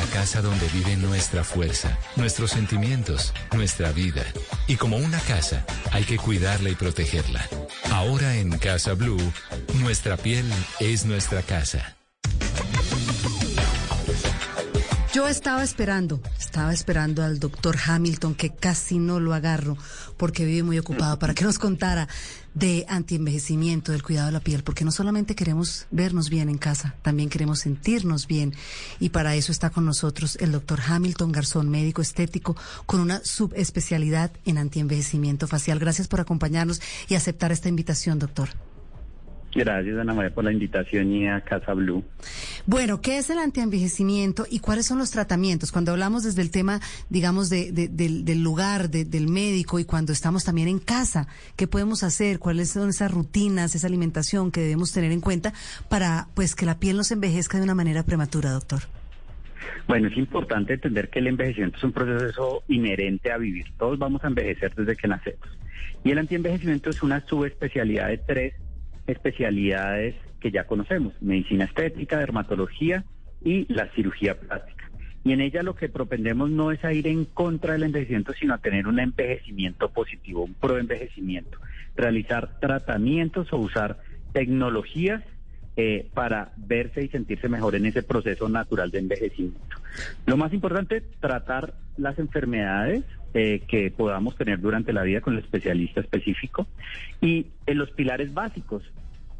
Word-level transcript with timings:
la 0.00 0.06
casa 0.06 0.40
donde 0.40 0.66
vive 0.68 0.96
nuestra 0.96 1.44
fuerza, 1.44 1.98
nuestros 2.16 2.52
sentimientos, 2.52 3.34
nuestra 3.52 3.92
vida. 3.92 4.24
Y 4.66 4.76
como 4.76 4.96
una 4.96 5.20
casa, 5.20 5.66
hay 5.92 6.04
que 6.04 6.16
cuidarla 6.16 6.70
y 6.70 6.74
protegerla. 6.74 7.46
Ahora 7.92 8.36
en 8.36 8.56
Casa 8.56 8.94
Blue, 8.94 9.20
nuestra 9.82 10.16
piel 10.16 10.50
es 10.78 11.04
nuestra 11.04 11.42
casa. 11.42 11.96
Yo 15.12 15.28
estaba 15.28 15.62
esperando, 15.62 16.22
estaba 16.38 16.72
esperando 16.72 17.22
al 17.22 17.38
doctor 17.38 17.76
Hamilton, 17.84 18.34
que 18.34 18.54
casi 18.54 18.98
no 18.98 19.20
lo 19.20 19.34
agarro 19.34 19.76
porque 20.16 20.46
vive 20.46 20.62
muy 20.62 20.78
ocupado, 20.78 21.18
para 21.18 21.34
que 21.34 21.44
nos 21.44 21.58
contara 21.58 22.08
de 22.54 22.84
antienvejecimiento, 22.88 23.92
del 23.92 24.02
cuidado 24.02 24.26
de 24.26 24.32
la 24.32 24.40
piel, 24.40 24.62
porque 24.62 24.84
no 24.84 24.90
solamente 24.90 25.34
queremos 25.34 25.86
vernos 25.90 26.30
bien 26.30 26.48
en 26.48 26.58
casa, 26.58 26.96
también 27.02 27.28
queremos 27.28 27.60
sentirnos 27.60 28.26
bien. 28.26 28.54
Y 28.98 29.10
para 29.10 29.34
eso 29.34 29.52
está 29.52 29.70
con 29.70 29.84
nosotros 29.84 30.36
el 30.40 30.52
doctor 30.52 30.80
Hamilton 30.86 31.32
Garzón, 31.32 31.68
médico 31.68 32.02
estético, 32.02 32.56
con 32.86 33.00
una 33.00 33.24
subespecialidad 33.24 34.32
en 34.44 34.58
antienvejecimiento 34.58 35.46
facial. 35.46 35.78
Gracias 35.78 36.08
por 36.08 36.20
acompañarnos 36.20 36.80
y 37.08 37.14
aceptar 37.14 37.52
esta 37.52 37.68
invitación, 37.68 38.18
doctor. 38.18 38.50
Gracias, 39.52 39.98
Ana 39.98 40.14
María, 40.14 40.32
por 40.32 40.44
la 40.44 40.52
invitación 40.52 41.12
y 41.12 41.26
a 41.26 41.40
Casa 41.40 41.74
Blue. 41.74 42.04
Bueno, 42.66 43.00
¿qué 43.00 43.18
es 43.18 43.30
el 43.30 43.38
antienvejecimiento 43.38 44.46
y 44.48 44.60
cuáles 44.60 44.86
son 44.86 44.98
los 44.98 45.10
tratamientos? 45.10 45.72
Cuando 45.72 45.90
hablamos 45.90 46.22
desde 46.22 46.42
el 46.42 46.52
tema, 46.52 46.80
digamos, 47.08 47.50
de, 47.50 47.72
del, 47.72 48.42
lugar, 48.42 48.90
del 48.90 49.26
médico 49.26 49.80
y 49.80 49.84
cuando 49.84 50.12
estamos 50.12 50.44
también 50.44 50.68
en 50.68 50.78
casa, 50.78 51.26
¿qué 51.56 51.66
podemos 51.66 52.04
hacer? 52.04 52.38
¿Cuáles 52.38 52.70
son 52.70 52.90
esas 52.90 53.10
rutinas, 53.10 53.74
esa 53.74 53.88
alimentación 53.88 54.52
que 54.52 54.60
debemos 54.60 54.92
tener 54.92 55.10
en 55.10 55.20
cuenta 55.20 55.52
para 55.88 56.28
pues 56.34 56.54
que 56.54 56.64
la 56.64 56.78
piel 56.78 56.96
no 56.96 57.02
se 57.02 57.14
envejezca 57.14 57.58
de 57.58 57.64
una 57.64 57.74
manera 57.74 58.04
prematura, 58.04 58.52
doctor? 58.52 58.82
Bueno, 59.88 60.08
es 60.08 60.16
importante 60.16 60.74
entender 60.74 61.10
que 61.10 61.18
el 61.18 61.26
envejecimiento 61.26 61.78
es 61.78 61.84
un 61.84 61.92
proceso 61.92 62.62
inherente 62.68 63.32
a 63.32 63.36
vivir. 63.38 63.66
Todos 63.76 63.98
vamos 63.98 64.22
a 64.22 64.28
envejecer 64.28 64.72
desde 64.76 64.96
que 64.96 65.08
nacemos. 65.08 65.48
Y 66.04 66.12
el 66.12 66.18
antienvejecimiento 66.18 66.90
es 66.90 67.02
una 67.02 67.20
subespecialidad 67.26 68.08
de 68.08 68.18
tres 68.18 68.54
especialidades 69.10 70.14
que 70.40 70.50
ya 70.50 70.64
conocemos, 70.64 71.14
medicina 71.20 71.64
estética, 71.64 72.18
dermatología 72.18 73.04
y 73.44 73.72
la 73.72 73.86
cirugía 73.94 74.38
plástica. 74.38 74.90
Y 75.22 75.32
en 75.32 75.42
ella 75.42 75.62
lo 75.62 75.74
que 75.74 75.88
propendemos 75.88 76.50
no 76.50 76.72
es 76.72 76.82
a 76.84 76.92
ir 76.92 77.06
en 77.06 77.26
contra 77.26 77.74
del 77.74 77.82
envejecimiento, 77.82 78.32
sino 78.32 78.54
a 78.54 78.58
tener 78.58 78.86
un 78.86 78.98
envejecimiento 78.98 79.90
positivo, 79.90 80.44
un 80.44 80.54
proenvejecimiento, 80.54 81.58
realizar 81.94 82.58
tratamientos 82.58 83.52
o 83.52 83.58
usar 83.58 83.98
tecnologías 84.32 85.22
eh, 85.76 86.08
para 86.14 86.52
verse 86.56 87.02
y 87.04 87.08
sentirse 87.08 87.48
mejor 87.48 87.74
en 87.74 87.86
ese 87.86 88.02
proceso 88.02 88.48
natural 88.48 88.90
de 88.90 88.98
envejecimiento. 88.98 89.76
Lo 90.26 90.36
más 90.36 90.52
importante, 90.52 91.02
tratar 91.20 91.74
las 91.96 92.18
enfermedades 92.18 93.04
eh, 93.32 93.62
que 93.68 93.90
podamos 93.90 94.36
tener 94.36 94.60
durante 94.60 94.92
la 94.92 95.02
vida 95.02 95.20
con 95.20 95.34
el 95.34 95.40
especialista 95.40 96.00
específico. 96.00 96.66
Y 97.20 97.46
en 97.66 97.78
los 97.78 97.90
pilares 97.90 98.34
básicos, 98.34 98.82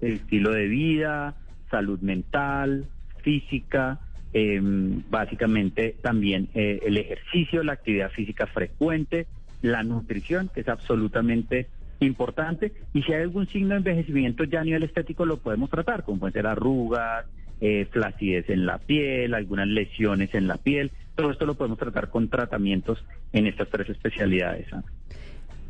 el 0.00 0.14
estilo 0.14 0.52
de 0.52 0.68
vida, 0.68 1.34
salud 1.70 2.00
mental, 2.00 2.86
física, 3.22 4.00
em, 4.32 5.02
básicamente 5.10 5.96
también 6.00 6.48
eh, 6.54 6.80
el 6.84 6.96
ejercicio, 6.96 7.62
la 7.62 7.72
actividad 7.72 8.10
física 8.10 8.46
frecuente, 8.46 9.26
la 9.62 9.82
nutrición, 9.82 10.50
que 10.52 10.60
es 10.60 10.68
absolutamente 10.68 11.66
importante, 12.00 12.72
y 12.92 13.02
si 13.02 13.12
hay 13.12 13.22
algún 13.22 13.46
signo 13.46 13.70
de 13.70 13.76
envejecimiento 13.76 14.44
ya 14.44 14.60
a 14.60 14.64
nivel 14.64 14.82
estético 14.82 15.24
lo 15.24 15.38
podemos 15.38 15.70
tratar, 15.70 16.04
como 16.04 16.20
pueden 16.20 16.32
ser 16.32 16.46
arrugas, 16.46 17.26
eh, 17.64 17.86
flacidez 17.92 18.50
en 18.50 18.66
la 18.66 18.78
piel, 18.78 19.34
algunas 19.34 19.68
lesiones 19.68 20.34
en 20.34 20.48
la 20.48 20.56
piel, 20.56 20.90
todo 21.14 21.30
esto 21.30 21.46
lo 21.46 21.54
podemos 21.54 21.78
tratar 21.78 22.10
con 22.10 22.28
tratamientos 22.28 23.04
en 23.32 23.46
estas 23.46 23.68
tres 23.68 23.88
especialidades. 23.88 24.66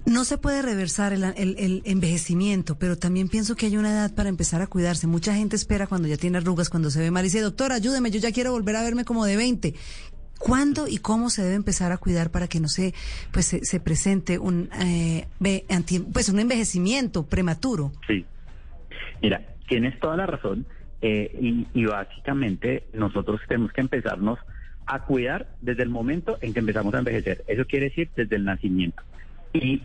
No 0.07 0.25
se 0.25 0.39
puede 0.39 0.63
reversar 0.63 1.13
el, 1.13 1.83
envejecimiento, 1.85 2.79
pero 2.79 2.97
también 2.97 3.29
pienso 3.29 3.57
que 3.57 3.67
hay 3.67 3.77
una 3.77 3.91
edad 3.91 4.15
para 4.15 4.31
empezar 4.31 4.63
a 4.63 4.69
cuidarse. 4.69 5.07
Mucha 5.07 5.35
gente 5.35 5.55
espera 5.55 5.87
cuando 5.87 6.09
ya 6.09 6.17
tiene 6.17 6.39
arrugas, 6.39 6.71
cuando 6.71 6.91
se 6.91 6.99
ve 6.99 7.11
mal 7.11 7.25
y 7.25 7.29
dice, 7.29 7.43
doctor, 7.43 7.73
ayúdeme, 7.73 8.11
yo 8.11 8.21
ya 8.21 8.33
quiero 8.33 8.53
volver 8.53 8.77
a 8.77 8.83
verme 8.83 9.05
como 9.05 9.27
de 9.27 9.37
20. 9.37 9.75
¿Cuándo 10.39 10.89
y 10.89 10.97
cómo 10.97 11.29
se 11.29 11.43
debe 11.43 11.57
empezar 11.57 11.93
a 11.93 11.99
cuidar 11.99 12.31
para 12.31 12.49
que 12.49 12.59
no 12.59 12.69
se, 12.69 12.95
pues, 13.33 13.47
se, 13.63 13.81
presente 13.81 14.39
un, 14.39 14.71
eh, 14.83 15.27
pues, 16.11 16.31
un 16.31 16.39
envejecimiento 16.41 17.27
prematuro? 17.27 17.93
Sí. 18.09 18.25
Mira, 19.21 19.47
tienes 19.69 20.01
toda 20.01 20.17
la 20.17 20.25
razón 20.25 20.67
eh, 21.03 21.67
y, 21.75 21.85
básicamente 21.85 22.85
nosotros 22.95 23.41
tenemos 23.49 23.73
que 23.73 23.81
empezarnos 23.81 24.39
a 24.87 25.01
cuidar 25.01 25.49
desde 25.61 25.83
el 25.83 25.89
momento 25.89 26.39
en 26.41 26.53
que 26.53 26.61
empezamos 26.61 26.95
a 26.95 26.99
envejecer. 26.99 27.45
Eso 27.49 27.65
quiere 27.67 27.87
decir 27.87 28.09
desde 28.15 28.37
el 28.37 28.45
nacimiento. 28.45 29.03
Y 29.53 29.83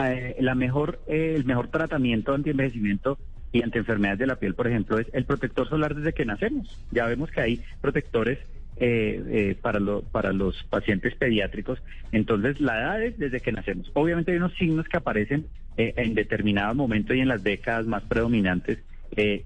eh, 0.00 0.36
la 0.40 0.56
mejor, 0.56 1.00
eh, 1.06 1.34
el 1.36 1.44
mejor 1.44 1.68
tratamiento 1.68 2.34
anti-envejecimiento 2.34 3.18
y 3.52 3.62
ante 3.62 3.78
enfermedades 3.78 4.18
de 4.18 4.26
la 4.26 4.36
piel, 4.36 4.54
por 4.54 4.66
ejemplo, 4.66 4.98
es 4.98 5.06
el 5.12 5.24
protector 5.24 5.68
solar 5.68 5.94
desde 5.94 6.12
que 6.12 6.24
nacemos. 6.24 6.76
Ya 6.90 7.06
vemos 7.06 7.30
que 7.30 7.40
hay 7.40 7.62
protectores 7.80 8.38
eh, 8.80 9.56
para, 9.62 9.78
lo, 9.78 10.02
para 10.02 10.32
los 10.32 10.64
pacientes 10.64 11.14
pediátricos. 11.14 11.80
Entonces, 12.10 12.60
la 12.60 12.80
edad 12.80 13.02
es 13.02 13.18
desde 13.18 13.40
que 13.40 13.52
nacemos. 13.52 13.90
Obviamente 13.94 14.32
hay 14.32 14.38
unos 14.38 14.54
signos 14.54 14.88
que 14.88 14.96
aparecen 14.96 15.46
en 15.76 16.14
determinado 16.14 16.74
momento 16.74 17.14
y 17.14 17.20
en 17.20 17.28
las 17.28 17.44
décadas 17.44 17.86
más 17.86 18.02
predominantes 18.02 18.80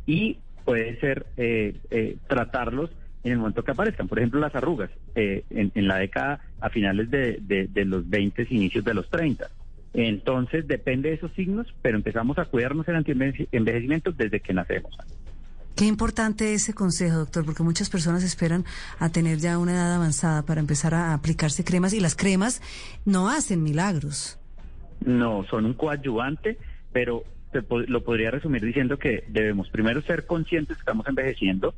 y 0.06 0.38
puede 0.64 0.98
ser 1.00 1.26
tratarlos 2.26 2.90
en 3.24 3.32
el 3.32 3.38
momento 3.38 3.64
que 3.64 3.70
aparezcan. 3.70 4.08
Por 4.08 4.18
ejemplo, 4.18 4.40
las 4.40 4.54
arrugas 4.54 4.90
eh, 5.14 5.44
en, 5.50 5.88
la 5.88 5.96
década 5.96 6.40
a 6.60 6.70
finales 6.70 7.10
de, 7.10 7.38
de, 7.40 7.84
los 7.84 8.08
20, 8.08 8.46
inicios 8.50 8.84
de 8.84 8.94
los 8.94 9.08
30. 9.10 9.48
Entonces, 9.94 10.66
depende 10.66 11.10
de 11.10 11.16
esos 11.16 11.32
signos, 11.32 11.72
pero 11.82 11.96
empezamos 11.96 12.38
a 12.38 12.46
cuidarnos 12.46 12.88
el 12.88 12.96
antienvejecimiento 12.96 14.12
desde 14.12 14.40
que 14.40 14.54
nacemos. 14.54 14.96
Qué 15.76 15.86
importante 15.86 16.52
ese 16.54 16.74
consejo, 16.74 17.18
doctor, 17.18 17.44
porque 17.44 17.62
muchas 17.62 17.88
personas 17.88 18.22
esperan 18.22 18.64
a 18.98 19.08
tener 19.10 19.38
ya 19.38 19.58
una 19.58 19.72
edad 19.72 19.94
avanzada 19.94 20.42
para 20.42 20.60
empezar 20.60 20.94
a 20.94 21.14
aplicarse 21.14 21.64
cremas 21.64 21.92
y 21.92 22.00
las 22.00 22.14
cremas 22.14 22.60
no 23.04 23.30
hacen 23.30 23.62
milagros. 23.62 24.38
No, 25.04 25.44
son 25.50 25.66
un 25.66 25.74
coadyuvante, 25.74 26.58
pero 26.92 27.24
lo 27.86 28.04
podría 28.04 28.30
resumir 28.30 28.64
diciendo 28.64 28.98
que 28.98 29.24
debemos 29.28 29.68
primero 29.70 30.02
ser 30.02 30.26
conscientes 30.26 30.76
que 30.76 30.80
estamos 30.80 31.06
envejeciendo, 31.06 31.74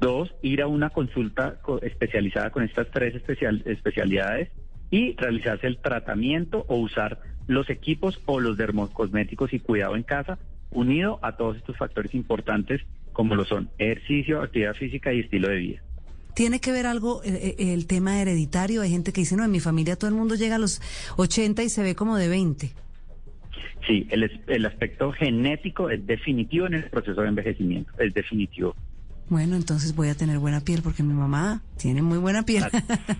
Dos, 0.00 0.34
ir 0.42 0.62
a 0.62 0.66
una 0.66 0.90
consulta 0.90 1.58
especializada 1.82 2.50
con 2.50 2.62
estas 2.62 2.88
tres 2.90 3.14
especial, 3.14 3.62
especialidades 3.64 4.50
y 4.90 5.14
realizarse 5.16 5.66
el 5.66 5.78
tratamiento 5.78 6.64
o 6.68 6.76
usar 6.76 7.20
los 7.46 7.68
equipos 7.70 8.20
o 8.26 8.38
los 8.40 8.56
dermocosméticos 8.56 9.52
y 9.52 9.60
cuidado 9.60 9.96
en 9.96 10.02
casa, 10.02 10.38
unido 10.70 11.18
a 11.22 11.36
todos 11.36 11.56
estos 11.56 11.76
factores 11.76 12.14
importantes 12.14 12.82
como 13.12 13.34
lo 13.34 13.44
son 13.44 13.70
ejercicio, 13.78 14.42
actividad 14.42 14.74
física 14.74 15.12
y 15.12 15.20
estilo 15.20 15.48
de 15.48 15.56
vida. 15.56 15.82
¿Tiene 16.34 16.60
que 16.60 16.70
ver 16.70 16.86
algo 16.86 17.22
el, 17.24 17.34
eh, 17.34 17.56
eh, 17.58 17.74
el 17.74 17.86
tema 17.86 18.20
hereditario? 18.20 18.82
Hay 18.82 18.90
gente 18.90 19.12
que 19.12 19.22
dice, 19.22 19.34
no, 19.34 19.44
en 19.44 19.50
mi 19.50 19.58
familia 19.58 19.96
todo 19.96 20.08
el 20.08 20.14
mundo 20.14 20.36
llega 20.36 20.54
a 20.54 20.58
los 20.58 20.80
80 21.16 21.64
y 21.64 21.68
se 21.68 21.82
ve 21.82 21.96
como 21.96 22.16
de 22.16 22.28
20. 22.28 22.72
Sí, 23.86 24.06
el, 24.10 24.42
el 24.46 24.66
aspecto 24.66 25.12
genético 25.12 25.88
es 25.90 26.04
definitivo 26.06 26.66
en 26.66 26.74
el 26.74 26.90
proceso 26.90 27.22
de 27.22 27.28
envejecimiento, 27.28 27.92
es 27.98 28.12
definitivo. 28.12 28.74
Bueno, 29.30 29.56
entonces 29.56 29.94
voy 29.94 30.08
a 30.08 30.14
tener 30.14 30.38
buena 30.38 30.60
piel 30.60 30.80
porque 30.80 31.02
mi 31.02 31.12
mamá 31.12 31.60
tiene 31.76 32.00
muy 32.00 32.16
buena 32.16 32.44
piel. 32.44 32.64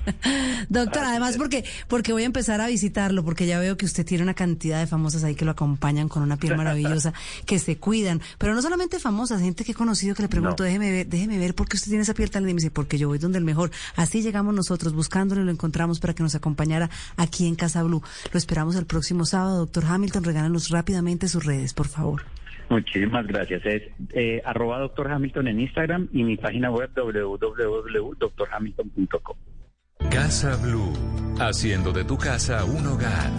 Doctor, 0.70 1.04
además 1.04 1.36
porque 1.36 1.64
porque 1.86 2.12
voy 2.12 2.22
a 2.22 2.26
empezar 2.26 2.60
a 2.62 2.66
visitarlo 2.66 3.24
porque 3.24 3.46
ya 3.46 3.58
veo 3.58 3.76
que 3.76 3.84
usted 3.84 4.06
tiene 4.06 4.24
una 4.24 4.32
cantidad 4.32 4.80
de 4.80 4.86
famosas 4.86 5.22
ahí 5.24 5.34
que 5.34 5.44
lo 5.44 5.50
acompañan 5.50 6.08
con 6.08 6.22
una 6.22 6.38
piel 6.38 6.56
maravillosa, 6.56 7.12
que 7.46 7.58
se 7.58 7.76
cuidan, 7.76 8.22
pero 8.38 8.54
no 8.54 8.62
solamente 8.62 8.98
famosas, 8.98 9.42
gente 9.42 9.64
que 9.64 9.72
he 9.72 9.74
conocido 9.74 10.14
que 10.14 10.22
le 10.22 10.28
pregunto, 10.28 10.62
déjeme 10.62 10.90
ver, 10.90 11.06
déjeme 11.06 11.38
ver 11.38 11.54
por 11.54 11.68
qué 11.68 11.76
usted 11.76 11.90
tiene 11.90 12.02
esa 12.02 12.14
piel 12.14 12.30
tan 12.30 12.42
linda 12.42 12.52
y 12.52 12.54
me 12.54 12.60
dice, 12.60 12.70
porque 12.70 12.96
yo 12.96 13.08
voy 13.08 13.18
donde 13.18 13.38
el 13.38 13.44
mejor. 13.44 13.70
Así 13.94 14.22
llegamos 14.22 14.54
nosotros 14.54 14.94
buscándolo 14.94 15.42
y 15.42 15.44
lo 15.44 15.50
encontramos 15.50 16.00
para 16.00 16.14
que 16.14 16.22
nos 16.22 16.34
acompañara 16.34 16.88
aquí 17.16 17.46
en 17.46 17.54
Casa 17.54 17.82
Blue. 17.82 18.02
Lo 18.32 18.38
esperamos 18.38 18.76
el 18.76 18.86
próximo 18.86 19.26
sábado, 19.26 19.58
doctor 19.58 19.84
Hamilton, 19.84 20.24
regálanos 20.24 20.70
rápidamente 20.70 21.28
sus 21.28 21.44
redes, 21.44 21.74
por 21.74 21.88
favor. 21.88 22.37
Muchísimas 22.68 23.26
gracias. 23.26 23.64
Es 23.64 23.82
eh, 24.12 24.42
arroba 24.44 24.78
doctor 24.78 25.10
Hamilton 25.10 25.48
en 25.48 25.60
Instagram 25.60 26.08
y 26.12 26.22
mi 26.22 26.36
página 26.36 26.70
web 26.70 26.90
www.drhamilton.com. 26.94 29.36
Casa 30.10 30.56
Blue, 30.56 30.92
haciendo 31.40 31.92
de 31.92 32.04
tu 32.04 32.16
casa 32.16 32.64
un 32.64 32.86
hogar. 32.86 33.30